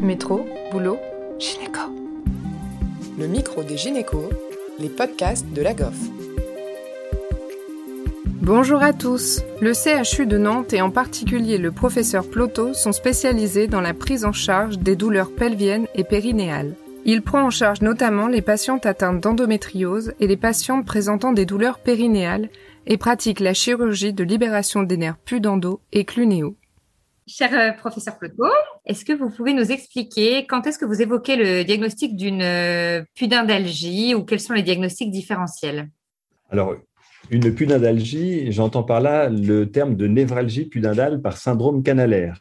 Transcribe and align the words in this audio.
Métro, 0.00 0.46
boulot, 0.70 0.98
gynéco. 1.38 1.80
Le 3.18 3.26
micro 3.26 3.62
des 3.62 3.78
gynécos, 3.78 4.28
les 4.78 4.90
podcasts 4.90 5.46
de 5.54 5.62
la 5.62 5.72
GOF. 5.72 5.96
Bonjour 8.26 8.82
à 8.82 8.92
tous. 8.92 9.42
Le 9.62 9.72
CHU 9.72 10.26
de 10.26 10.36
Nantes 10.36 10.74
et 10.74 10.82
en 10.82 10.90
particulier 10.90 11.56
le 11.56 11.72
professeur 11.72 12.28
Ploto 12.28 12.74
sont 12.74 12.92
spécialisés 12.92 13.68
dans 13.68 13.80
la 13.80 13.94
prise 13.94 14.26
en 14.26 14.32
charge 14.32 14.78
des 14.78 14.96
douleurs 14.96 15.34
pelviennes 15.34 15.86
et 15.94 16.04
périnéales. 16.04 16.74
Il 17.06 17.22
prend 17.22 17.42
en 17.42 17.50
charge 17.50 17.80
notamment 17.80 18.26
les 18.26 18.42
patientes 18.42 18.84
atteintes 18.84 19.20
d'endométriose 19.20 20.12
et 20.20 20.26
les 20.26 20.36
patientes 20.36 20.84
présentant 20.84 21.32
des 21.32 21.46
douleurs 21.46 21.78
périnéales 21.78 22.50
et 22.86 22.98
pratique 22.98 23.40
la 23.40 23.54
chirurgie 23.54 24.12
de 24.12 24.24
libération 24.24 24.82
des 24.82 24.98
nerfs 24.98 25.18
pudendaux 25.18 25.80
et 25.92 26.04
clunéaux. 26.04 26.56
Cher 27.26 27.50
euh, 27.54 27.72
professeur 27.72 28.18
Ploto, 28.18 28.44
est-ce 28.86 29.04
que 29.04 29.12
vous 29.12 29.30
pouvez 29.30 29.52
nous 29.52 29.72
expliquer 29.72 30.46
quand 30.46 30.66
est-ce 30.66 30.78
que 30.78 30.84
vous 30.84 31.02
évoquez 31.02 31.36
le 31.36 31.64
diagnostic 31.64 32.16
d'une 32.16 32.42
euh, 32.42 33.02
pudendalgie 33.16 34.14
ou 34.14 34.24
quels 34.24 34.40
sont 34.40 34.54
les 34.54 34.62
diagnostics 34.62 35.10
différentiels? 35.10 35.90
Alors, 36.50 36.76
une 37.30 37.52
pudendalgie, 37.52 38.52
j'entends 38.52 38.84
par 38.84 39.00
là 39.00 39.28
le 39.28 39.70
terme 39.70 39.96
de 39.96 40.06
névralgie 40.06 40.66
pudendale 40.66 41.20
par 41.20 41.36
syndrome 41.36 41.82
canalaire. 41.82 42.38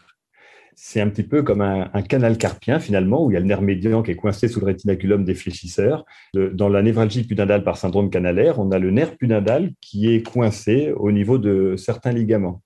C'est 0.76 1.02
un 1.02 1.10
petit 1.10 1.24
peu 1.24 1.42
comme 1.42 1.62
un, 1.62 2.02
canal 2.04 2.38
carpien 2.38 2.80
finalement, 2.80 3.26
où 3.26 3.32
il 3.32 3.36
y 3.36 3.38
a 3.38 3.40
le 3.40 3.46
nerf 3.46 3.62
médian 3.62 4.04
qui 4.04 4.12
est 4.12 4.16
coincé 4.16 4.50
sous 4.50 4.60
le 4.60 4.66
rétinaculum 4.66 5.24
des 5.24 5.34
fléchisseurs. 5.34 6.06
Dans 6.34 6.68
la 6.68 6.84
névralgie 6.84 7.24
pudendale 7.24 7.64
par 7.64 7.78
syndrome 7.78 8.10
canalaire, 8.10 8.60
on 8.60 8.72
a 8.72 8.78
le 8.78 8.92
nerf 8.92 9.16
pudendal 9.16 9.72
qui 9.80 10.14
est 10.14 10.22
coincé 10.22 10.92
au 10.98 11.14
niveau 11.14 11.38
de 11.38 11.76
certains 11.78 12.12
ligaments 12.12 12.62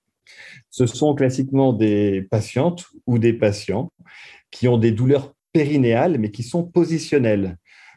ce 0.70 0.86
sont 0.86 1.14
classiquement 1.14 1.72
des 1.72 2.22
patientes 2.30 2.84
ou 3.06 3.18
des 3.18 3.32
patients 3.32 3.92
qui 4.50 4.68
ont 4.68 4.78
des 4.78 4.92
douleurs 4.92 5.34
périnéales, 5.52 6.18
mais 6.18 6.30
qui 6.30 6.42
sont 6.42 6.64
positionnelles. 6.64 7.56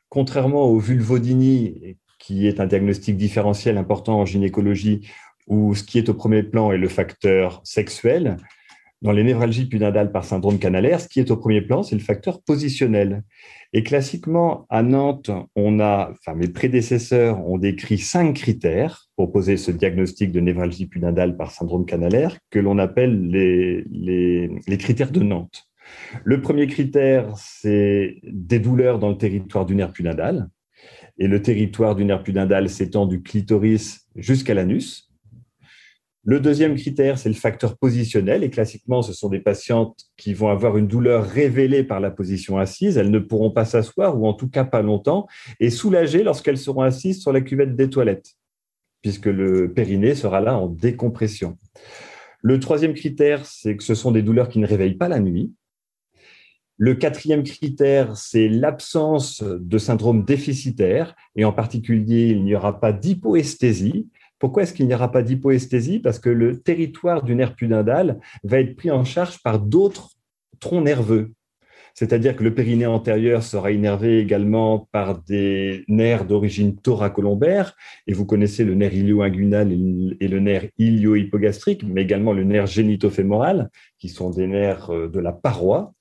Contrairement 0.10 0.66
au 0.66 0.80
vulvodynie, 0.80 1.98
qui 2.20 2.48
est 2.48 2.60
un 2.60 2.68
diagnostic 2.68 3.18
différentiel 3.18 3.78
important 3.78 4.20
en 4.20 4.26
gynécologie, 4.26 5.08
où 5.48 5.76
ce 5.76 5.84
qui 5.84 5.98
est 5.98 6.10
au 6.10 6.14
premier 6.14 6.44
plan 6.44 6.72
est 6.72 6.78
le 6.78 6.88
facteur 6.88 7.62
sexuel, 7.64 8.38
dans 9.04 9.12
les 9.12 9.24
névralgies 9.26 9.66
pudendales 9.66 10.14
par 10.14 10.24
syndrome 10.24 10.58
canalaire, 10.58 11.02
ce 11.02 11.10
qui 11.10 11.20
est 11.20 11.30
au 11.30 11.36
premier 11.36 11.62
plan, 11.62 11.84
c'est 11.84 11.96
le 11.96 12.02
facteur 12.02 12.42
positionnel. 12.42 13.24
Et 13.74 13.84
classiquement, 13.84 14.66
à 14.70 14.82
Nantes, 14.82 15.30
on 15.56 15.82
a, 15.82 16.10
enfin, 16.12 16.36
mes 16.36 16.48
prédécesseurs 16.48 17.46
ont 17.46 17.58
décrit 17.58 17.98
cinq 17.98 18.36
critères 18.36 19.08
pour 19.18 19.34
poser 19.34 19.58
ce 19.58 19.72
diagnostic 19.72 20.32
de 20.32 20.40
névralgie 20.40 20.86
pudendale 20.86 21.36
par 21.36 21.52
syndrome 21.52 21.86
canalaire 21.86 22.38
que 22.50 22.60
l'on 22.60 22.80
appelle 22.80 23.28
les, 23.28 23.84
les, 23.92 24.78
critères 24.78 25.12
de 25.12 25.22
Nantes. 25.22 25.66
Le 26.24 26.40
premier 26.40 26.68
critère, 26.68 27.34
c'est 27.36 28.22
des 28.24 28.60
douleurs 28.60 29.00
dans 29.00 29.10
le 29.10 29.18
territoire 29.18 29.66
du 29.66 29.76
nerf 29.76 29.92
pudendal. 29.92 30.48
Et 31.18 31.28
le 31.28 31.42
territoire 31.42 31.96
du 31.96 32.06
nerf 32.06 32.24
pudendal 32.24 32.70
s'étend 32.70 33.06
du 33.06 33.22
clitoris 33.22 34.08
jusqu'à 34.16 34.54
l'anus. 34.54 35.13
Le 36.26 36.40
deuxième 36.40 36.76
critère, 36.76 37.18
c'est 37.18 37.28
le 37.28 37.36
facteur 37.36 37.78
positionnel. 37.78 38.44
Et 38.44 38.50
classiquement, 38.50 39.02
ce 39.02 39.12
sont 39.12 39.28
des 39.28 39.42
patientes 39.42 40.06
qui 40.16 40.34
vont 40.34 40.48
avoir 40.48 40.78
une 40.78 40.88
douleur 40.88 41.26
révélée 41.26 41.84
par 41.84 42.00
la 42.00 42.12
position 42.12 42.58
assise. 42.58 42.98
Elles 42.98 43.12
ne 43.12 43.20
pourront 43.20 43.52
pas 43.52 43.66
s'asseoir, 43.66 44.20
ou 44.20 44.26
en 44.26 44.34
tout 44.34 44.50
cas 44.50 44.64
pas 44.64 44.82
longtemps, 44.82 45.28
et 45.60 45.70
soulagées 45.70 46.24
lorsqu'elles 46.24 46.58
seront 46.58 46.82
assises 46.82 47.22
sur 47.22 47.34
la 47.34 47.42
cuvette 47.42 47.76
des 47.76 47.90
toilettes, 47.90 48.36
puisque 49.02 49.26
le 49.26 49.74
périnée 49.74 50.16
sera 50.16 50.40
là 50.40 50.58
en 50.58 50.68
décompression. 50.68 51.58
Le 52.42 52.60
troisième 52.60 52.94
critère, 52.94 53.46
c'est 53.46 53.76
que 53.76 53.84
ce 53.84 53.96
sont 53.96 54.12
des 54.12 54.22
douleurs 54.22 54.48
qui 54.48 54.60
ne 54.60 54.68
réveillent 54.68 54.96
pas 54.96 55.10
la 55.10 55.20
nuit. 55.20 55.54
Le 56.78 56.96
quatrième 56.96 57.44
critère, 57.44 58.18
c'est 58.18 58.48
l'absence 58.48 59.44
de 59.44 59.78
syndrome 59.78 60.24
déficitaire, 60.24 61.16
et 61.36 61.44
en 61.44 61.52
particulier, 61.52 62.30
il 62.30 62.44
n'y 62.46 62.56
aura 62.56 62.80
pas 62.80 62.94
d'hypoesthésie, 62.94 64.08
pourquoi 64.44 64.64
est-ce 64.64 64.74
qu'il 64.74 64.88
n'y 64.88 64.94
aura 64.94 65.10
pas 65.10 65.22
d'hypoesthésie? 65.22 66.00
Parce 66.00 66.20
que 66.20 66.30
le 66.30 66.60
territoire 66.60 67.24
du 67.24 67.34
nerf 67.34 67.56
pudendal 67.56 68.20
va 68.44 68.60
être 68.60 68.76
pris 68.76 68.92
en 68.92 69.06
charge 69.06 69.42
par 69.42 69.58
d'autres 69.58 70.10
troncs 70.60 70.84
nerveux. 70.84 71.32
C'est-à-dire 71.94 72.36
que 72.36 72.44
le 72.44 72.54
périnée 72.54 72.86
antérieur 72.86 73.42
sera 73.42 73.72
innervé 73.72 74.20
également 74.20 74.90
par 74.92 75.22
des 75.22 75.86
nerfs 75.88 76.26
d'origine 76.26 76.76
thoracolombaire, 76.76 77.74
et 78.06 78.12
vous 78.12 78.26
connaissez 78.26 78.66
le 78.66 78.76
nerf 78.76 78.94
ilio-inguinal 78.94 79.72
et 79.72 80.28
le 80.28 80.40
nerf 80.42 80.68
ilio-hypogastrique, 80.78 81.86
mais 81.88 82.02
également 82.02 82.34
le 82.34 82.44
nerf 82.44 82.68
génitofémoral, 82.68 83.70
qui 83.98 84.10
sont 84.10 84.30
des 84.30 84.48
nerfs 84.48 84.90
euh, 84.90 85.08
de 85.08 85.22
la 85.22 85.32
paroi. 85.32 85.94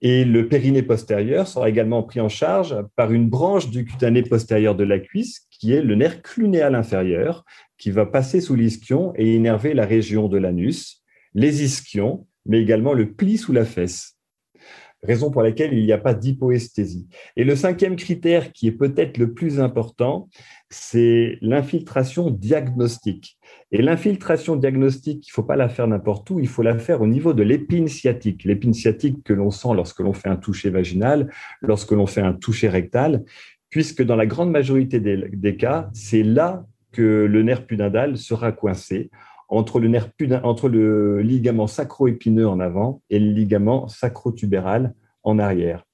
Et 0.00 0.24
le 0.24 0.48
périnée 0.48 0.82
postérieur 0.82 1.46
sera 1.46 1.68
également 1.68 2.02
pris 2.02 2.20
en 2.20 2.28
charge 2.28 2.76
par 2.96 3.12
une 3.12 3.28
branche 3.28 3.70
du 3.70 3.84
cutané 3.84 4.22
postérieur 4.22 4.74
de 4.74 4.84
la 4.84 4.98
cuisse, 4.98 5.47
qui 5.58 5.72
est 5.72 5.82
le 5.82 5.94
nerf 5.94 6.22
clunéal 6.22 6.74
inférieur, 6.74 7.44
qui 7.78 7.90
va 7.90 8.06
passer 8.06 8.40
sous 8.40 8.54
l'ischion 8.54 9.12
et 9.16 9.34
énerver 9.34 9.74
la 9.74 9.86
région 9.86 10.28
de 10.28 10.38
l'anus, 10.38 11.02
les 11.34 11.62
ischions, 11.62 12.26
mais 12.46 12.60
également 12.60 12.94
le 12.94 13.12
pli 13.12 13.38
sous 13.38 13.52
la 13.52 13.64
fesse. 13.64 14.14
Raison 15.04 15.30
pour 15.30 15.42
laquelle 15.42 15.72
il 15.74 15.84
n'y 15.84 15.92
a 15.92 15.98
pas 15.98 16.12
d'hypoesthésie. 16.12 17.06
Et 17.36 17.44
le 17.44 17.54
cinquième 17.54 17.94
critère, 17.94 18.52
qui 18.52 18.66
est 18.66 18.72
peut-être 18.72 19.16
le 19.16 19.32
plus 19.32 19.60
important, 19.60 20.28
c'est 20.70 21.38
l'infiltration 21.40 22.30
diagnostique. 22.30 23.38
Et 23.70 23.80
l'infiltration 23.80 24.56
diagnostique, 24.56 25.24
il 25.28 25.30
ne 25.30 25.34
faut 25.34 25.44
pas 25.44 25.54
la 25.54 25.68
faire 25.68 25.86
n'importe 25.86 26.28
où, 26.30 26.40
il 26.40 26.48
faut 26.48 26.62
la 26.62 26.76
faire 26.76 27.00
au 27.00 27.06
niveau 27.06 27.32
de 27.32 27.44
l'épine 27.44 27.86
sciatique. 27.86 28.42
L'épine 28.42 28.74
sciatique 28.74 29.22
que 29.22 29.32
l'on 29.32 29.52
sent 29.52 29.72
lorsque 29.72 30.00
l'on 30.00 30.14
fait 30.14 30.30
un 30.30 30.36
toucher 30.36 30.70
vaginal, 30.70 31.30
lorsque 31.60 31.92
l'on 31.92 32.06
fait 32.06 32.22
un 32.22 32.32
toucher 32.32 32.68
rectal, 32.68 33.24
puisque 33.70 34.02
dans 34.02 34.16
la 34.16 34.26
grande 34.26 34.50
majorité 34.50 35.00
des, 35.00 35.56
cas, 35.56 35.90
c'est 35.92 36.22
là 36.22 36.64
que 36.92 37.26
le 37.28 37.42
nerf 37.42 37.66
pudendal 37.66 38.16
sera 38.16 38.52
coincé 38.52 39.10
entre 39.48 39.80
le, 39.80 39.88
nerf 39.88 40.10
entre 40.42 40.68
le 40.68 41.20
ligament 41.22 41.66
sacro-épineux 41.66 42.48
en 42.48 42.60
avant 42.60 43.02
et 43.10 43.18
le 43.18 43.30
ligament 43.30 43.88
sacrotubéral 43.88 44.94
en 45.22 45.38
arrière. 45.38 45.84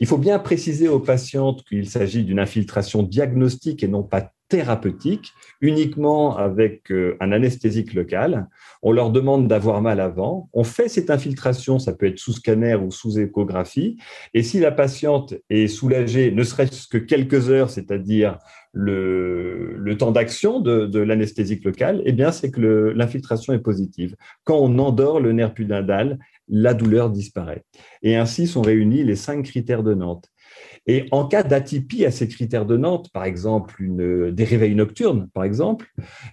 Il 0.00 0.06
faut 0.06 0.18
bien 0.18 0.38
préciser 0.38 0.88
aux 0.88 1.00
patientes 1.00 1.62
qu'il 1.64 1.88
s'agit 1.88 2.24
d'une 2.24 2.40
infiltration 2.40 3.02
diagnostique 3.02 3.82
et 3.82 3.88
non 3.88 4.02
pas 4.02 4.32
thérapeutique, 4.50 5.32
uniquement 5.62 6.36
avec 6.36 6.92
euh, 6.92 7.16
un 7.20 7.32
anesthésique 7.32 7.94
local. 7.94 8.48
On 8.82 8.92
leur 8.92 9.10
demande 9.10 9.48
d'avoir 9.48 9.80
mal 9.80 10.00
avant. 10.00 10.50
On 10.52 10.64
fait 10.64 10.88
cette 10.88 11.08
infiltration, 11.08 11.78
ça 11.78 11.94
peut 11.94 12.06
être 12.06 12.18
sous 12.18 12.32
scanner 12.32 12.74
ou 12.74 12.90
sous 12.90 13.18
échographie. 13.18 13.96
Et 14.34 14.42
si 14.42 14.60
la 14.60 14.72
patiente 14.72 15.34
est 15.48 15.68
soulagée, 15.68 16.32
ne 16.32 16.42
serait-ce 16.42 16.88
que 16.88 16.98
quelques 16.98 17.48
heures, 17.48 17.70
c'est-à-dire 17.70 18.38
le, 18.72 19.94
temps 19.98 20.12
d'action 20.12 20.60
de, 20.60 20.86
de 20.86 20.98
l'anesthésique 20.98 21.64
local, 21.64 22.02
eh 22.04 22.12
bien, 22.12 22.32
c'est 22.32 22.50
que 22.50 22.92
l'infiltration 22.94 23.52
est 23.52 23.60
positive. 23.60 24.16
Quand 24.44 24.58
on 24.58 24.78
endort 24.78 25.20
le 25.20 25.32
nerf 25.32 25.54
pudendal, 25.54 26.18
la 26.50 26.74
douleur 26.74 27.10
disparaît. 27.10 27.64
Et 28.02 28.16
ainsi 28.16 28.46
sont 28.46 28.62
réunis 28.62 29.04
les 29.04 29.16
cinq 29.16 29.44
critères 29.44 29.82
de 29.82 29.94
Nantes. 29.94 30.28
Et 30.92 31.06
en 31.12 31.24
cas 31.24 31.44
d'atypie 31.44 32.04
à 32.04 32.10
ces 32.10 32.26
critères 32.26 32.66
de 32.66 32.76
Nantes, 32.76 33.12
par 33.12 33.22
exemple 33.22 33.80
une, 33.80 34.32
des 34.32 34.42
réveils 34.42 34.74
nocturnes, 34.74 35.28
par 35.32 35.44
exemple, 35.44 35.86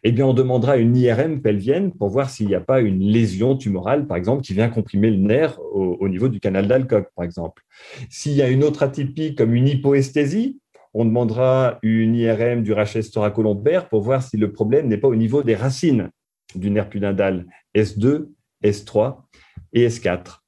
eh 0.04 0.24
on 0.24 0.34
demandera 0.34 0.78
une 0.78 0.98
IRM 0.98 1.44
pelvienne 1.44 1.94
pour 1.94 2.10
voir 2.10 2.32
s'il 2.32 2.48
n'y 2.48 2.56
a 2.56 2.60
pas 2.60 2.82
une 2.82 3.02
lésion 3.02 3.56
tumorale, 3.56 4.08
par 4.08 4.18
exemple, 4.18 4.42
qui 4.42 4.56
vient 4.56 4.68
comprimer 4.70 5.12
le 5.12 5.18
nerf 5.18 5.60
au, 5.60 5.98
au 6.00 6.10
niveau 6.10 6.28
du 6.28 6.40
canal 6.40 6.68
d'Alcock, 6.68 7.10
par 7.16 7.24
exemple. 7.24 7.62
S'il 8.10 8.32
y 8.32 8.42
a 8.42 8.50
une 8.50 8.64
autre 8.64 8.82
atypie 8.82 9.36
comme 9.36 9.54
une 9.54 9.68
hypoesthésie, 9.68 10.60
on 10.96 11.06
demandera 11.06 11.78
une 11.84 12.16
IRM 12.16 12.64
du 12.64 12.74
rachis 12.74 13.12
thoracolombaire 13.12 13.88
pour 13.90 14.02
voir 14.02 14.24
si 14.24 14.38
le 14.38 14.52
problème 14.52 14.88
n'est 14.88 14.98
pas 14.98 15.08
au 15.08 15.16
niveau 15.16 15.44
des 15.44 15.54
racines 15.54 16.10
du 16.56 16.72
nerf 16.72 16.90
pudendal 16.90 17.46
S2, 17.76 18.30
S3 18.64 19.18
et 19.74 19.88
S4. 19.88 20.47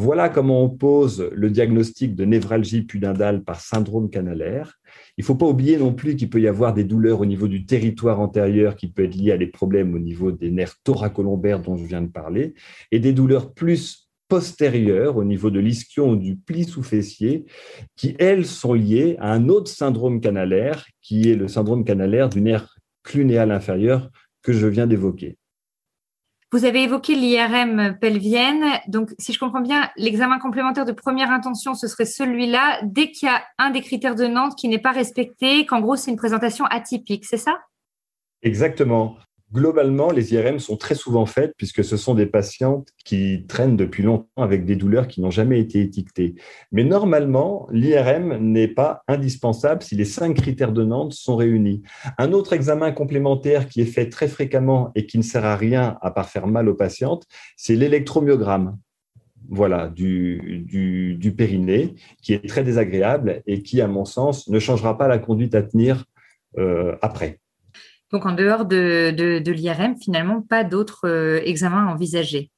Voilà 0.00 0.28
comment 0.28 0.62
on 0.62 0.68
pose 0.68 1.28
le 1.32 1.50
diagnostic 1.50 2.14
de 2.14 2.24
névralgie 2.24 2.82
pudendale 2.82 3.42
par 3.42 3.60
syndrome 3.60 4.10
canalaire. 4.10 4.78
Il 5.16 5.22
ne 5.22 5.24
faut 5.24 5.34
pas 5.34 5.46
oublier 5.46 5.76
non 5.76 5.92
plus 5.92 6.14
qu'il 6.14 6.30
peut 6.30 6.40
y 6.40 6.46
avoir 6.46 6.72
des 6.72 6.84
douleurs 6.84 7.20
au 7.20 7.26
niveau 7.26 7.48
du 7.48 7.66
territoire 7.66 8.20
antérieur 8.20 8.76
qui 8.76 8.86
peut 8.86 9.02
être 9.02 9.16
lié 9.16 9.32
à 9.32 9.36
des 9.36 9.48
problèmes 9.48 9.92
au 9.94 9.98
niveau 9.98 10.30
des 10.30 10.52
nerfs 10.52 10.76
thoracolombaires 10.84 11.58
dont 11.58 11.76
je 11.76 11.84
viens 11.84 12.00
de 12.00 12.06
parler 12.06 12.54
et 12.92 13.00
des 13.00 13.12
douleurs 13.12 13.52
plus 13.52 14.08
postérieures 14.28 15.16
au 15.16 15.24
niveau 15.24 15.50
de 15.50 15.58
l'ischion 15.58 16.10
ou 16.10 16.16
du 16.16 16.36
pli 16.36 16.62
sous-fessier 16.62 17.46
qui, 17.96 18.14
elles, 18.20 18.46
sont 18.46 18.74
liées 18.74 19.16
à 19.18 19.32
un 19.32 19.48
autre 19.48 19.68
syndrome 19.68 20.20
canalaire 20.20 20.86
qui 21.02 21.28
est 21.28 21.34
le 21.34 21.48
syndrome 21.48 21.84
canalaire 21.84 22.28
du 22.28 22.40
nerf 22.40 22.72
clunéal 23.02 23.50
inférieur 23.50 24.10
que 24.42 24.52
je 24.52 24.68
viens 24.68 24.86
d'évoquer. 24.86 25.38
Vous 26.50 26.64
avez 26.64 26.84
évoqué 26.84 27.14
l'IRM 27.14 27.98
pelvienne. 28.00 28.64
Donc, 28.86 29.10
si 29.18 29.34
je 29.34 29.38
comprends 29.38 29.60
bien, 29.60 29.90
l'examen 29.96 30.38
complémentaire 30.38 30.86
de 30.86 30.92
première 30.92 31.30
intention, 31.30 31.74
ce 31.74 31.86
serait 31.86 32.06
celui-là 32.06 32.80
dès 32.84 33.10
qu'il 33.10 33.28
y 33.28 33.30
a 33.30 33.44
un 33.58 33.68
des 33.68 33.82
critères 33.82 34.14
de 34.14 34.26
Nantes 34.26 34.56
qui 34.56 34.68
n'est 34.68 34.78
pas 34.78 34.92
respecté, 34.92 35.66
qu'en 35.66 35.80
gros, 35.80 35.96
c'est 35.96 36.10
une 36.10 36.16
présentation 36.16 36.64
atypique, 36.64 37.26
c'est 37.26 37.36
ça? 37.36 37.58
Exactement. 38.42 39.18
Globalement, 39.50 40.10
les 40.10 40.34
IRM 40.34 40.58
sont 40.58 40.76
très 40.76 40.94
souvent 40.94 41.24
faites 41.24 41.54
puisque 41.56 41.82
ce 41.82 41.96
sont 41.96 42.14
des 42.14 42.26
patientes 42.26 42.88
qui 43.02 43.46
traînent 43.48 43.76
depuis 43.78 44.02
longtemps 44.02 44.42
avec 44.42 44.66
des 44.66 44.76
douleurs 44.76 45.08
qui 45.08 45.22
n'ont 45.22 45.30
jamais 45.30 45.58
été 45.58 45.80
étiquetées. 45.80 46.34
Mais 46.70 46.84
normalement, 46.84 47.66
l'IRM 47.72 48.36
n'est 48.36 48.68
pas 48.68 49.02
indispensable 49.08 49.82
si 49.82 49.96
les 49.96 50.04
cinq 50.04 50.34
critères 50.34 50.72
de 50.72 50.84
Nantes 50.84 51.14
sont 51.14 51.36
réunis. 51.36 51.82
Un 52.18 52.32
autre 52.32 52.52
examen 52.52 52.92
complémentaire 52.92 53.68
qui 53.68 53.80
est 53.80 53.86
fait 53.86 54.10
très 54.10 54.28
fréquemment 54.28 54.92
et 54.94 55.06
qui 55.06 55.16
ne 55.16 55.22
sert 55.22 55.46
à 55.46 55.56
rien 55.56 55.96
à 56.02 56.10
part 56.10 56.28
faire 56.28 56.46
mal 56.46 56.68
aux 56.68 56.74
patientes, 56.74 57.24
c'est 57.56 57.74
l'électromyogramme 57.74 58.76
voilà, 59.48 59.88
du, 59.88 61.34
périnée, 61.36 61.94
qui 62.22 62.34
est 62.34 62.46
très 62.46 62.64
désagréable 62.64 63.42
et 63.46 63.62
qui, 63.62 63.80
à 63.80 63.88
mon 63.88 64.04
sens, 64.04 64.48
ne 64.48 64.58
changera 64.58 64.98
pas 64.98 65.08
la 65.08 65.18
conduite 65.18 65.54
à 65.54 65.62
tenir 65.62 66.04
euh, 66.58 66.96
après. 67.00 67.40
Donc, 68.10 68.24
en 68.24 68.32
dehors 68.32 68.64
de, 68.64 69.50
l'IRM, 69.50 69.96
finalement, 70.00 70.40
pas 70.40 70.64
d'autres 70.64 71.06
euh, 71.06 71.40
examens 71.44 71.86
envisagés 71.86 72.50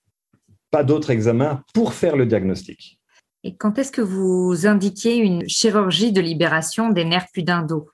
Pas 0.70 0.84
d'autres 0.84 1.10
examens 1.10 1.62
pour 1.74 1.94
faire 1.94 2.16
le 2.16 2.26
diagnostic. 2.26 3.00
Et 3.42 3.56
quand 3.56 3.78
est-ce 3.78 3.90
que 3.90 4.02
vous 4.02 4.66
indiquiez 4.66 5.16
une 5.16 5.48
chirurgie 5.48 6.12
de 6.12 6.20
libération 6.20 6.90
des 6.90 7.04
nerfs 7.04 7.28
pudendaux? 7.32 7.88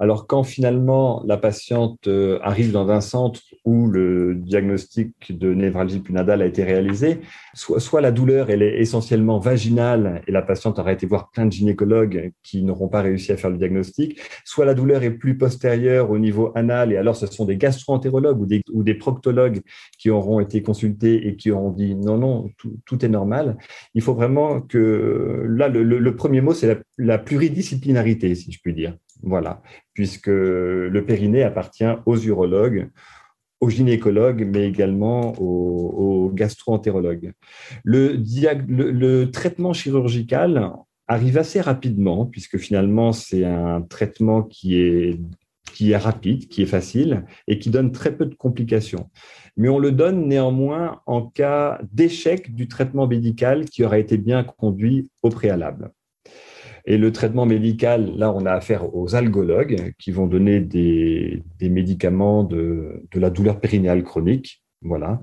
Alors 0.00 0.26
quand 0.26 0.44
finalement 0.44 1.22
la 1.26 1.36
patiente 1.36 2.08
euh, 2.08 2.38
arrive 2.42 2.72
dans 2.72 2.88
un 2.88 3.02
centre 3.02 3.42
où 3.66 3.86
le 3.86 4.34
diagnostic 4.34 5.38
de 5.38 5.52
névralgie 5.52 6.00
punadale 6.00 6.40
a 6.40 6.46
été 6.46 6.64
réalisé, 6.64 7.20
soit, 7.52 8.00
la 8.00 8.10
douleur 8.10 8.48
elle 8.48 8.62
est 8.62 8.80
essentiellement 8.80 9.38
vaginale 9.38 10.22
et 10.26 10.32
la 10.32 10.40
patiente 10.40 10.78
aura 10.78 10.92
été 10.92 11.06
voir 11.06 11.30
plein 11.30 11.44
de 11.44 11.52
gynécologues 11.52 12.32
qui 12.42 12.62
n'auront 12.62 12.88
pas 12.88 13.02
réussi 13.02 13.30
à 13.30 13.36
faire 13.36 13.50
le 13.50 13.58
diagnostic, 13.58 14.18
soit 14.46 14.64
la 14.64 14.72
douleur 14.72 15.02
est 15.02 15.10
plus 15.10 15.36
postérieure 15.36 16.10
au 16.10 16.18
niveau 16.18 16.50
anal 16.54 16.92
et 16.92 16.96
alors 16.96 17.14
ce 17.14 17.26
sont 17.26 17.44
des 17.44 17.58
gastro-entérologues 17.58 18.40
ou 18.72 18.82
des, 18.82 18.94
proctologues 18.94 19.60
qui 19.98 20.08
auront 20.08 20.40
été 20.40 20.62
consultés 20.62 21.28
et 21.28 21.36
qui 21.36 21.50
auront 21.50 21.70
dit 21.70 21.94
non, 21.94 22.16
non, 22.16 22.50
tout, 22.86 23.04
est 23.04 23.08
normal. 23.08 23.58
Il 23.94 24.02
faut 24.02 24.14
vraiment 24.14 24.62
que 24.62 25.44
là, 25.46 25.68
le, 25.68 26.16
premier 26.16 26.40
mot, 26.40 26.54
c'est 26.54 26.82
la 26.98 27.18
pluridisciplinarité, 27.18 28.34
si 28.34 28.50
je 28.50 28.58
puis 28.62 28.72
dire. 28.72 28.96
Voilà, 29.22 29.62
puisque 29.92 30.28
le 30.28 31.04
périnée 31.06 31.42
appartient 31.42 31.84
aux 32.06 32.16
urologues, 32.16 32.88
aux 33.60 33.68
gynécologues, 33.68 34.48
mais 34.50 34.66
également 34.66 35.32
aux, 35.38 36.30
gastro-entérologues. 36.32 37.32
Le, 37.84 39.24
traitement 39.26 39.72
chirurgical 39.72 40.72
arrive 41.08 41.38
assez 41.38 41.60
rapidement, 41.60 42.24
puisque 42.24 42.56
finalement, 42.56 43.12
c'est 43.12 43.44
un 43.44 43.82
traitement 43.82 44.42
qui 44.42 44.80
est, 44.80 45.20
qui 45.74 45.90
est 45.90 45.96
rapide, 45.96 46.48
qui 46.48 46.62
est 46.62 46.66
facile 46.66 47.24
et 47.48 47.58
qui 47.58 47.70
donne 47.70 47.92
très 47.92 48.16
peu 48.16 48.26
de 48.26 48.34
complications. 48.34 49.10
Mais 49.56 49.68
on 49.68 49.78
le 49.78 49.92
donne 49.92 50.26
néanmoins 50.26 51.00
en 51.06 51.22
cas 51.26 51.80
d'échec 51.92 52.54
du 52.54 52.68
traitement 52.68 53.06
médical 53.06 53.66
qui 53.66 53.84
aura 53.84 53.98
été 53.98 54.16
bien 54.16 54.44
conduit 54.44 55.10
au 55.22 55.28
préalable. 55.28 55.90
Et 56.84 56.98
le 56.98 57.12
traitement 57.12 57.46
médical, 57.46 58.12
là, 58.16 58.32
on 58.32 58.46
a 58.46 58.52
affaire 58.52 58.94
aux 58.94 59.14
algologues 59.14 59.92
qui 59.98 60.10
vont 60.10 60.26
donner 60.26 60.60
des, 60.60 61.42
médicaments 61.60 62.44
de, 62.44 63.04
de, 63.10 63.20
la 63.20 63.30
douleur 63.30 63.60
périnéale 63.60 64.02
chronique. 64.02 64.62
Voilà. 64.82 65.20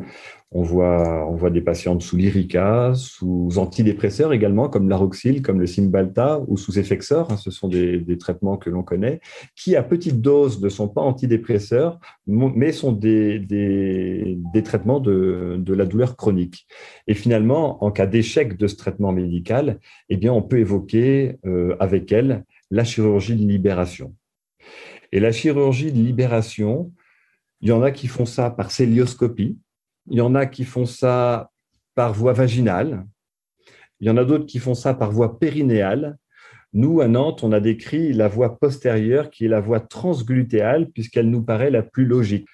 On 0.51 0.61
voit, 0.61 1.27
on 1.27 1.35
voit 1.35 1.49
des 1.49 1.61
patientes 1.61 2.03
sous 2.03 2.15
Lyrica, 2.15 2.91
sous 2.93 3.57
antidépresseurs 3.57 4.31
également, 4.31 4.69
comme 4.69 4.87
l'aroxyl, 4.87 5.41
comme 5.41 5.59
le 5.59 5.65
Cymbalta, 5.65 6.41
ou 6.47 6.57
sous 6.57 6.77
Effexor. 6.77 7.31
Hein, 7.31 7.37
ce 7.37 7.49
sont 7.49 7.67
des, 7.67 8.17
traitements 8.19 8.57
que 8.57 8.69
l'on 8.69 8.83
connaît, 8.83 9.19
qui 9.55 9.75
à 9.75 9.81
petite 9.81 10.21
dose 10.21 10.61
ne 10.61 10.69
sont 10.69 10.87
pas 10.87 11.01
antidépresseurs, 11.01 11.99
mais 12.27 12.71
sont 12.71 12.91
des, 12.91 13.39
des, 13.39 14.63
traitements 14.63 14.99
de, 14.99 15.55
de, 15.57 15.73
la 15.73 15.85
douleur 15.85 16.17
chronique. 16.17 16.67
Et 17.07 17.15
finalement, 17.15 17.83
en 17.83 17.89
cas 17.89 18.05
d'échec 18.05 18.57
de 18.57 18.67
ce 18.67 18.75
traitement 18.75 19.11
médical, 19.11 19.79
eh 20.09 20.17
bien, 20.17 20.33
on 20.33 20.43
peut 20.43 20.59
évoquer 20.59 21.37
euh, 21.47 21.75
avec 21.79 22.11
elle 22.11 22.45
la 22.69 22.83
chirurgie 22.83 23.35
de 23.35 23.47
libération. 23.47 24.13
Et 25.11 25.19
la 25.19 25.31
chirurgie 25.31 25.91
de 25.91 25.97
libération, 25.97 26.91
il 27.61 27.69
y 27.69 27.71
en 27.71 27.81
a 27.81 27.91
qui 27.91 28.07
font 28.07 28.25
ça 28.25 28.49
par 28.49 28.71
célioscopie, 28.71 29.57
il 30.09 30.17
y 30.17 30.21
en 30.21 30.35
a 30.35 30.45
qui 30.45 30.63
font 30.63 30.85
ça 30.85 31.51
par 31.95 32.13
voie 32.13 32.33
vaginale. 32.33 33.05
Il 33.99 34.07
y 34.07 34.09
en 34.09 34.17
a 34.17 34.23
d'autres 34.23 34.45
qui 34.45 34.59
font 34.59 34.75
ça 34.75 34.93
par 34.93 35.11
voie 35.11 35.39
périnéale. 35.39 36.17
Nous, 36.73 37.01
à 37.01 37.07
Nantes, 37.07 37.43
on 37.43 37.51
a 37.51 37.59
décrit 37.59 38.13
la 38.13 38.27
voie 38.27 38.59
postérieure 38.59 39.31
qui 39.31 39.45
est 39.45 39.49
la 39.49 39.59
voie 39.59 39.79
transglutéale 39.79 40.91
puisqu'elle 40.91 41.29
nous 41.29 41.41
paraît 41.41 41.71
la 41.71 41.81
plus 41.81 42.05
logique. 42.05 42.47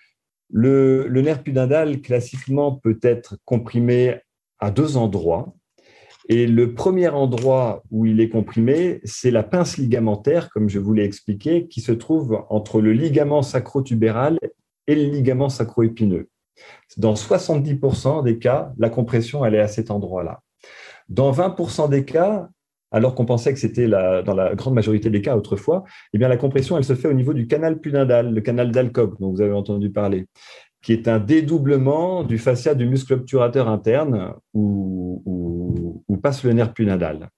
Le, 0.50 1.08
nerf 1.10 1.44
pudendal, 1.44 2.00
classiquement, 2.02 2.74
peut 2.76 3.00
être 3.02 3.38
comprimé 3.44 4.20
à 4.60 4.72
deux 4.72 4.98
endroits. 4.98 5.54
Et 6.30 6.48
le 6.48 6.74
premier 6.74 7.10
endroit 7.10 7.84
où 7.92 8.06
il 8.06 8.22
est 8.22 8.30
comprimé, 8.30 9.02
c'est 9.04 9.32
la 9.32 9.44
pince 9.44 9.78
ligamentaire, 9.78 10.50
comme 10.52 10.70
je 10.70 10.80
vous 10.80 10.94
l'ai 10.94 11.04
expliqué, 11.04 11.68
qui 11.68 11.82
se 11.82 11.92
trouve 11.92 12.46
entre 12.50 12.80
le 12.80 12.94
ligament 12.94 13.42
sacrotubéral 13.42 14.40
et 14.88 14.96
le 14.96 15.04
ligament 15.04 15.50
sacroépineux. 15.50 16.30
Dans 16.98 17.14
70% 17.14 18.24
des 18.24 18.38
cas, 18.38 18.74
la 18.78 18.90
compression, 18.90 19.44
elle 19.46 19.56
est 19.56 19.60
à 19.60 19.68
cet 19.68 19.92
endroit-là. 19.92 20.42
Dans 21.10 21.32
20% 21.32 21.90
des 21.90 22.06
cas, 22.06 22.50
alors 22.92 23.16
qu'on 23.16 23.26
pensait 23.26 23.54
que 23.54 23.60
c'était 23.60 23.88
dans 23.88 24.36
la 24.36 24.54
grande 24.54 24.76
majorité 24.76 25.10
des 25.10 25.22
cas 25.22 25.36
autrefois, 25.36 25.84
eh 26.14 26.18
bien, 26.18 26.28
la 26.28 26.38
compression, 26.38 26.78
elle 26.78 26.84
se 26.84 26.94
fait 26.94 27.08
au 27.08 27.14
niveau 27.14 27.34
du 27.34 27.48
canal 27.48 27.80
pudendal, 27.80 28.34
le 28.34 28.42
canal 28.42 28.72
d'Alcock, 28.72 29.20
dont 29.20 29.32
vous 29.32 29.42
avez 29.42 29.54
entendu 29.54 29.90
parler, 29.90 30.28
qui 30.84 30.94
est 30.94 31.08
un 31.08 31.20
dédoublement 31.20 32.24
du 32.24 32.38
fascia 32.38 32.76
du 32.76 32.86
muscle 32.86 33.14
obturateur 33.14 33.68
interne 33.68 34.34
où, 34.54 35.24
où 36.08 36.18
passe 36.24 36.44
le 36.44 36.54
nerf 36.54 36.74
pudendal. 36.74 37.30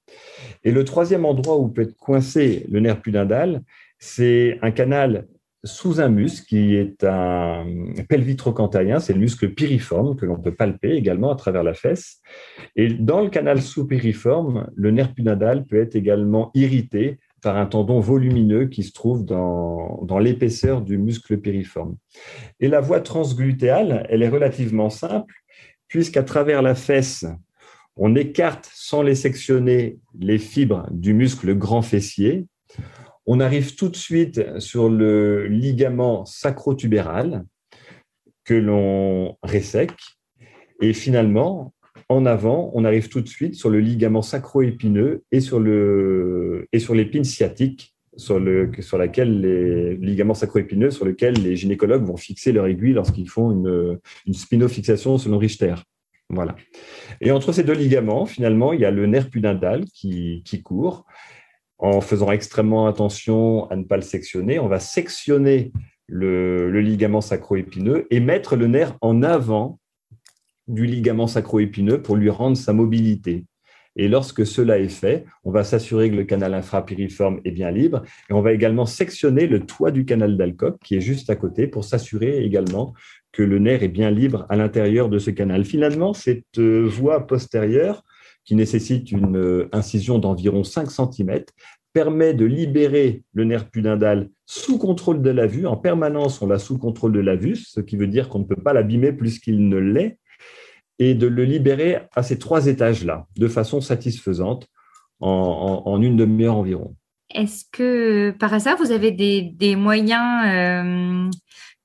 Et 0.63 0.71
le 0.71 0.85
troisième 0.85 1.25
endroit 1.25 1.57
où 1.57 1.67
peut 1.67 1.81
être 1.81 1.97
coincé 1.97 2.65
le 2.69 2.79
nerf 2.79 3.01
pudendal, 3.01 3.61
c'est 3.99 4.59
un 4.61 4.71
canal 4.71 5.27
sous 5.65 5.99
un 5.99 6.09
muscle 6.09 6.45
qui 6.45 6.75
est 6.75 7.03
un 7.03 7.65
pelvitrocantalien, 8.07 8.99
c'est 8.99 9.13
le 9.13 9.19
muscle 9.19 9.53
piriforme 9.53 10.15
que 10.15 10.25
l'on 10.25 10.39
peut 10.39 10.53
palper 10.53 10.91
également 10.91 11.31
à 11.31 11.35
travers 11.35 11.63
la 11.63 11.73
fesse. 11.73 12.21
Et 12.75 12.93
dans 12.93 13.21
le 13.21 13.29
canal 13.29 13.61
sous-piriforme, 13.61 14.69
le 14.75 14.91
nerf 14.91 15.13
pudendal 15.13 15.65
peut 15.65 15.81
être 15.81 15.95
également 15.95 16.51
irrité 16.53 17.17
par 17.41 17.57
un 17.57 17.65
tendon 17.65 17.99
volumineux 17.99 18.67
qui 18.67 18.83
se 18.83 18.93
trouve 18.93 19.25
dans, 19.25 20.01
dans 20.03 20.19
l'épaisseur 20.19 20.81
du 20.81 20.97
muscle 20.97 21.37
piriforme. 21.39 21.95
Et 22.59 22.67
la 22.67 22.79
voie 22.79 23.01
transglutéale, 23.01 24.05
elle 24.09 24.21
est 24.21 24.29
relativement 24.29 24.91
simple, 24.91 25.33
puisqu'à 25.87 26.23
travers 26.23 26.61
la 26.61 26.75
fesse, 26.75 27.25
on 27.95 28.15
écarte 28.15 28.69
sans 28.73 29.01
les 29.01 29.15
sectionner 29.15 29.97
les 30.19 30.37
fibres 30.37 30.87
du 30.91 31.13
muscle 31.13 31.55
grand 31.57 31.81
fessier 31.81 32.45
on 33.25 33.39
arrive 33.39 33.75
tout 33.75 33.89
de 33.89 33.95
suite 33.95 34.59
sur 34.59 34.89
le 34.89 35.47
ligament 35.47 36.25
sacrotubéral 36.25 37.43
que 38.43 38.53
l'on 38.53 39.37
résèque. 39.43 39.99
Et 40.81 40.93
finalement, 40.93 41.73
en 42.09 42.25
avant, 42.25 42.71
on 42.73 42.85
arrive 42.85 43.09
tout 43.09 43.21
de 43.21 43.27
suite 43.27 43.55
sur 43.55 43.69
le 43.69 43.79
ligament 43.79 44.21
sacro-épineux 44.21 45.23
et 45.31 45.39
sur 45.39 45.59
et 46.71 46.79
sur 46.79 46.93
l'épine 46.93 47.23
sciatique, 47.23 47.95
sur, 48.15 48.39
le, 48.39 48.71
sur 48.79 48.97
laquelle 48.97 49.41
les 49.41 49.95
ligaments 49.97 50.33
sacro-épineux 50.33 50.91
sur 50.91 51.05
lequel 51.05 51.33
les 51.41 51.55
gynécologues 51.55 52.03
vont 52.03 52.17
fixer 52.17 52.51
leur 52.51 52.67
aiguille 52.67 52.93
lorsqu'ils 52.93 53.29
font 53.29 53.51
une, 53.51 53.99
une 54.25 54.33
spinofixation 54.33 55.17
selon 55.17 55.37
Richter. 55.37 55.75
Voilà. 56.29 56.55
Et 57.21 57.31
entre 57.31 57.51
ces 57.51 57.63
deux 57.63 57.73
ligaments, 57.73 58.25
finalement, 58.25 58.73
il 58.73 58.81
y 58.81 58.85
a 58.85 58.91
le 58.91 59.05
nerf 59.05 59.29
pudendal 59.29 59.85
qui, 59.85 60.43
qui 60.45 60.61
court 60.61 61.05
en 61.77 62.01
faisant 62.01 62.31
extrêmement 62.31 62.87
attention 62.87 63.69
à 63.69 63.75
ne 63.75 63.83
pas 63.83 63.97
le 63.97 64.01
sectionner. 64.01 64.59
On 64.59 64.67
va 64.67 64.79
sectionner 64.79 65.71
le, 66.07 66.79
ligament 66.81 67.21
sacro-épineux 67.21 68.07
et 68.09 68.19
mettre 68.19 68.55
le 68.55 68.67
nerf 68.67 68.95
en 69.01 69.23
avant 69.23 69.79
du 70.67 70.85
ligament 70.85 71.27
sacro-épineux 71.27 72.01
pour 72.01 72.15
lui 72.15 72.29
rendre 72.29 72.57
sa 72.57 72.73
mobilité. 72.73 73.45
Et 73.97 74.09
lorsque 74.09 74.45
cela 74.45 74.77
est 74.77 74.89
fait, 74.89 75.25
on 75.45 75.51
va 75.51 75.63
s'assurer 75.63 76.09
que 76.11 76.15
le 76.15 76.25
canal 76.25 76.53
infrapiriforme 76.53 77.39
est 77.45 77.51
bien 77.51 77.71
libre 77.71 78.01
et 78.29 78.33
on 78.33 78.41
va 78.41 78.51
également 78.51 78.85
sectionner 78.85 79.47
le 79.47 79.65
toit 79.65 79.91
du 79.91 80.03
canal 80.03 80.35
d'Alcock 80.35 80.79
qui 80.83 80.95
est 80.95 81.01
juste 81.01 81.29
à 81.29 81.35
côté 81.37 81.67
pour 81.67 81.85
s'assurer 81.85 82.43
également 82.43 82.93
que 83.31 83.41
le 83.41 83.57
nerf 83.59 83.83
est 83.83 83.89
bien 83.89 84.11
libre 84.11 84.45
à 84.49 84.57
l'intérieur 84.57 85.07
de 85.07 85.17
ce 85.17 85.29
canal. 85.29 85.63
Finalement, 85.63 86.13
cette 86.13 86.57
euh, 86.57 86.85
voie 86.85 87.25
postérieure 87.25 88.03
qui 88.45 88.55
nécessite 88.55 89.11
une 89.11 89.35
euh, 89.35 89.69
incision 89.73 90.19
d'environ 90.19 90.63
5 90.63 90.89
cm, 90.89 91.45
permet 91.93 92.33
de 92.33 92.45
libérer 92.45 93.23
le 93.33 93.45
nerf 93.45 93.69
pudendal 93.69 94.29
sous 94.45 94.77
contrôle 94.77 95.21
de 95.21 95.29
la 95.29 95.47
vue. 95.47 95.65
En 95.65 95.77
permanence, 95.77 96.41
on 96.41 96.47
l'a 96.47 96.59
sous 96.59 96.77
contrôle 96.77 97.13
de 97.13 97.19
la 97.19 97.35
vue, 97.35 97.55
ce 97.55 97.79
qui 97.81 97.95
veut 97.95 98.07
dire 98.07 98.29
qu'on 98.29 98.39
ne 98.39 98.43
peut 98.43 98.61
pas 98.61 98.73
l'abîmer 98.73 99.13
plus 99.13 99.39
qu'il 99.39 99.67
ne 99.67 99.77
l'est, 99.77 100.19
et 100.99 101.13
de 101.13 101.27
le 101.27 101.43
libérer 101.43 101.99
à 102.15 102.23
ces 102.23 102.37
trois 102.37 102.67
étages-là, 102.67 103.27
de 103.37 103.47
façon 103.47 103.81
satisfaisante, 103.81 104.67
en, 105.21 106.01
une 106.01 106.17
demi-heure 106.17 106.57
environ. 106.57 106.95
Est-ce 107.33 107.63
que 107.71 108.31
par 108.31 108.53
hasard, 108.53 108.77
vous 108.77 108.91
avez 108.91 109.11
des, 109.11 109.75
moyens 109.75 110.45
euh, 110.45 111.29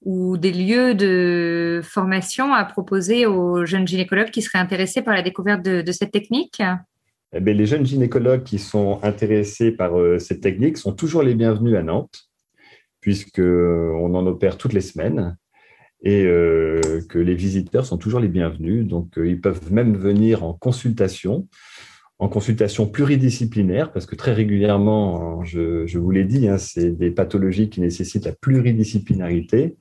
ou 0.03 0.37
des 0.37 0.53
lieux 0.53 0.95
de 0.95 1.81
formation 1.83 2.55
à 2.55 2.65
proposer 2.65 3.27
aux 3.27 3.67
jeunes 3.67 3.87
gynécologues 3.87 4.31
qui 4.31 4.43
seraient 4.43 4.59
intéressés 4.59 5.03
par 5.03 5.15
la 5.15 5.23
découverte 5.23 5.63
de, 5.63 5.93
cette 5.93 6.13
technique 6.13 6.63
eh 7.33 7.41
les 7.41 7.67
jeunes 7.67 7.87
gynécologues 7.87 8.43
qui 8.43 8.59
sont 8.59 8.99
intéressés 9.03 9.71
par 9.71 9.99
euh, 9.99 10.19
cette 10.19 10.41
technique 10.41 10.79
sont 10.79 10.93
toujours 10.93 11.23
les 11.23 11.35
bienvenus 11.35 11.77
à 11.77 11.83
Nantes, 11.83 12.29
puisqu'on 13.01 14.15
en 14.15 14.27
opère 14.27 14.57
toutes 14.57 14.73
les 14.73 14.81
semaines 14.81 15.37
et 16.03 16.25
euh, 16.25 16.81
que 17.09 17.19
les 17.19 17.35
visiteurs 17.35 17.85
sont 17.85 17.99
toujours 17.99 18.21
les 18.21 18.29
bienvenus. 18.29 18.87
Donc, 18.87 19.19
euh, 19.19 19.29
ils 19.29 19.41
peuvent 19.41 19.73
même 19.73 19.97
venir 19.97 20.45
en 20.45 20.55
consultation, 20.55 21.47
en 22.21 22.29
consultation 22.29 22.87
pluridisciplinaire, 22.87 23.93
parce 23.93 24.05
que 24.05 24.15
très 24.15 24.35
régulièrement, 24.35 25.43
je, 25.43 25.99
vous 25.99 26.11
l'ai 26.11 26.25
dit, 26.25 26.49
hein, 26.49 26.59
c'est 26.59 26.91
des 26.91 27.11
pathologies 27.11 27.71
qui 27.71 27.81
nécessitent 27.81 28.27
la 28.27 28.33
pluridisciplinarité, 28.33 29.79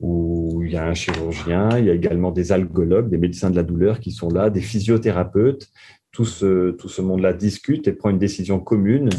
où 0.00 0.62
il 0.64 0.72
y 0.72 0.76
a 0.78 0.86
un 0.86 0.94
chirurgien, 0.94 1.78
il 1.78 1.84
y 1.84 1.90
a 1.90 1.94
également 1.94 2.32
des 2.32 2.52
algologues, 2.52 3.10
des 3.10 3.18
médecins 3.18 3.50
de 3.50 3.56
la 3.56 3.62
douleur 3.62 4.00
qui 4.00 4.12
sont 4.12 4.30
là, 4.30 4.48
des 4.48 4.62
physiothérapeutes. 4.62 5.68
Tout 6.10 6.24
ce, 6.24 6.70
tout 6.70 6.88
ce 6.88 7.02
monde-là 7.02 7.34
discute 7.34 7.86
et 7.86 7.92
prend 7.92 8.08
une 8.08 8.18
décision 8.18 8.60
commune 8.60 9.10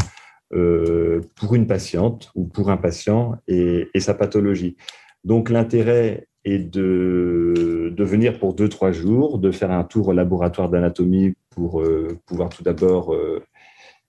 euh, 0.53 1.21
pour 1.35 1.53
une 1.53 1.67
patiente 1.67 2.31
ou 2.33 2.45
pour 2.45 2.71
un 2.71 2.77
patient 2.77 3.35
et, 3.47 3.89
et 3.93 3.99
sa 3.99 4.15
pathologie. 4.15 4.75
Donc 5.23 5.51
l'intérêt 5.51 6.27
et 6.45 6.59
de, 6.59 7.93
venir 7.97 8.37
pour 8.37 8.53
deux, 8.53 8.69
trois 8.69 8.91
jours, 8.91 9.39
de 9.39 9.51
faire 9.51 9.71
un 9.71 9.83
tour 9.83 10.09
au 10.09 10.13
laboratoire 10.13 10.69
d'anatomie 10.69 11.33
pour 11.49 11.81
euh, 11.81 12.19
pouvoir 12.27 12.49
tout 12.49 12.61
d'abord 12.61 13.13
euh, 13.13 13.43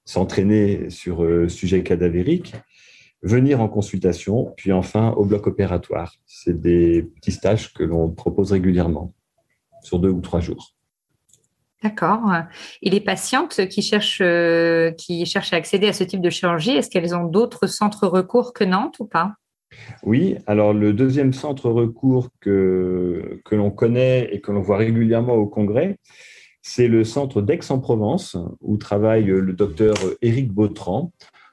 s'entraîner 0.05 0.90
sur 0.90 1.25
euh, 1.25 1.49
sujet 1.49 1.83
cadavérique, 1.83 2.55
venir 3.23 3.62
en 3.62 3.69
consultation, 3.69 4.52
puis 4.59 4.71
enfin 4.71 5.12
au 5.12 5.25
bloc 5.25 5.47
opératoire. 5.47 6.12
C'est 6.26 6.61
des 6.61 7.02
petits 7.02 7.33
stages 7.33 7.73
que 7.73 7.83
l'on 7.83 8.11
propose 8.11 8.52
régulièrement 8.52 9.14
sur 9.83 9.99
deux 9.99 10.11
ou 10.11 10.21
trois 10.21 10.40
jours. 10.40 10.75
D'accord. 11.83 12.21
Et 12.83 12.90
les 12.90 13.00
patientes 13.00 13.66
qui 13.69 13.81
cherchent, 13.81 14.23
qui 14.99 15.25
cherchent 15.25 15.52
à 15.52 15.57
accéder 15.57 15.88
à 15.88 15.93
ce 15.93 16.05
type 16.05 16.21
de 16.21 16.31
chirurgie, 16.31 16.73
est-ce 16.73 16.90
qu'elles 16.90 17.14
ont 17.14 17.25
d'autres 17.25 17.66
centres 17.66 18.07
recours 18.07 18.52
que 18.52 18.64
Nantes 18.64 18.97
ou 18.99 19.07
pas? 19.07 19.35
Oui, 20.02 20.37
alors 20.47 20.73
le 20.73 20.92
deuxième 20.92 21.33
centre 21.33 21.71
recours 21.71 22.28
que, 22.40 23.40
l'on 23.50 23.71
connaît 23.71 24.28
et 24.33 24.40
que 24.40 24.52
l'on 24.52 24.61
voit 24.61 24.76
régulièrement 24.76 25.35
au 25.35 25.47
Congrès, 25.47 25.99
c'est 26.62 26.88
le 26.88 27.04
centre 27.04 27.42
d'Aix-en-Provence, 27.42 28.37
où 28.61 28.76
travaille 28.76 29.26
le 29.26 29.52
docteur 29.52 29.95
Éric 30.23 30.52
Bautran, 30.52 31.12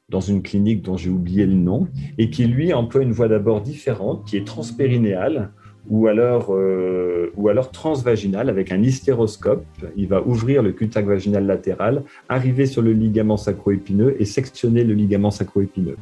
dans 0.10 0.20
une 0.20 0.44
clinique 0.44 0.82
dont 0.82 0.98
j'ai 0.98 1.10
oublié 1.10 1.46
le 1.46 1.54
nom, 1.54 1.88
et 2.18 2.30
qui, 2.30 2.46
lui, 2.46 2.74
emploie 2.74 3.04
une 3.04 3.12
voie 3.12 3.28
d'abord 3.28 3.62
différente, 3.62 4.26
qui 4.26 4.38
est 4.38 4.46
transpérinéale, 4.46 5.52
ou 5.90 6.08
alors, 6.08 6.54
euh, 6.54 7.32
transvaginale 7.72 8.50
avec 8.50 8.72
un 8.72 8.82
hystéroscope. 8.82 9.66
Il 9.96 10.08
va 10.08 10.22
ouvrir 10.26 10.64
le 10.64 10.72
cul-de-sac 10.72 11.06
vaginal 11.06 11.46
latéral, 11.46 12.04
arriver 12.30 12.66
sur 12.66 12.82
le 12.82 12.94
ligament 12.94 13.38
sacro-épineux 13.38 14.16
et 14.20 14.26
sectionner 14.26 14.84
le 14.84 14.94
ligament 14.94 15.32
sacro-épineux 15.32 15.98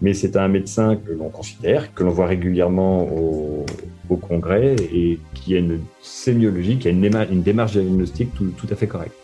mais 0.00 0.14
c'est 0.14 0.36
un 0.36 0.48
médecin 0.48 0.96
que 0.96 1.12
l'on 1.12 1.28
considère, 1.28 1.94
que 1.94 2.02
l'on 2.02 2.10
voit 2.10 2.26
régulièrement 2.26 3.02
au, 3.02 3.64
congrès 4.28 4.76
et 4.94 5.18
qui 5.34 5.56
a 5.56 5.58
une 5.58 5.80
sémiologie, 6.00 6.78
qui 6.78 6.86
a 6.86 6.92
une, 6.92 7.42
démarche, 7.42 7.72
diagnostique 7.72 8.30
tout, 8.34 8.66
à 8.70 8.76
fait 8.76 8.86
correcte. 8.86 9.14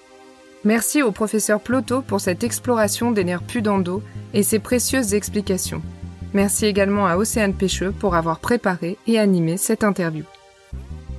Merci 0.65 1.00
au 1.00 1.12
professeur 1.12 1.61
Ploto 1.61 2.03
pour 2.03 2.21
cette 2.21 2.43
exploration 2.43 3.12
des 3.12 3.23
nerfs 3.23 3.45
pudendaux 3.45 4.03
et 4.35 4.43
ses 4.43 4.59
précieuses 4.59 5.15
explications. 5.15 5.81
Merci 6.35 6.67
également 6.67 7.07
à 7.07 7.17
Océane 7.17 7.55
Pêcheux 7.55 7.93
pour 7.93 8.17
avoir 8.17 8.41
préparé 8.41 8.99
et 9.07 9.19
animé 9.19 9.57
cette 9.57 9.85
interview. 9.85 10.25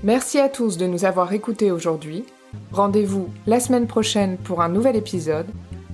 Merci 0.04 0.40
à 0.40 0.50
tous 0.50 0.78
de 0.78 0.86
nous 0.86 1.06
avoir 1.06 1.32
écoutés 1.32 1.72
aujourd'hui. 1.72 2.26
Rendez-vous 2.72 3.30
la 3.48 3.60
semaine 3.60 3.88
prochaine 3.88 4.38
pour 4.38 4.62
un 4.62 4.70
nouvel 4.70 4.96
épisode 4.96 5.48